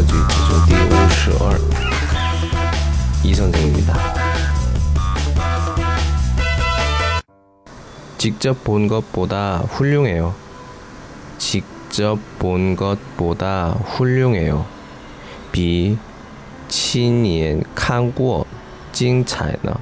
아버지 0.00 0.14
제조디 0.14 0.72
오슈얼 0.94 1.60
이선생입니다. 3.22 3.94
직접 8.16 8.64
본 8.64 8.88
것보다 8.88 9.58
훌륭해요. 9.58 10.34
직접 11.36 12.18
본 12.38 12.76
것보다 12.76 13.72
훌륭해요. 13.72 14.64
비 15.52 15.98
친인 16.68 17.62
칸고 17.74 18.46
찡彩呢 18.92 19.78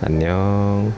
안녕. 0.00 0.96